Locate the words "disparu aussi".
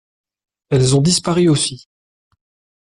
1.03-1.85